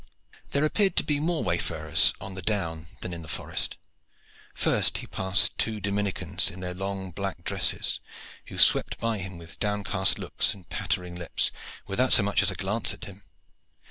There 0.49 0.65
appeared 0.65 0.95
to 0.95 1.03
be 1.03 1.19
more 1.19 1.43
wayfarers 1.43 2.11
on 2.19 2.33
the 2.33 2.41
down 2.41 2.87
than 3.01 3.13
in 3.13 3.21
the 3.21 3.27
forest. 3.27 3.77
First 4.55 4.97
he 4.97 5.05
passed 5.05 5.55
two 5.59 5.79
Dominicans 5.79 6.49
in 6.49 6.59
their 6.59 6.73
long 6.73 7.11
black 7.11 7.43
dresses, 7.43 7.99
who 8.47 8.57
swept 8.57 8.97
by 8.97 9.19
him 9.19 9.37
with 9.37 9.59
downcast 9.59 10.17
looks 10.17 10.55
and 10.55 10.67
pattering 10.67 11.15
lips, 11.17 11.51
without 11.85 12.13
so 12.13 12.23
much 12.23 12.41
as 12.41 12.49
a 12.49 12.55
glance 12.55 12.95
at 12.95 13.05
him. 13.05 13.21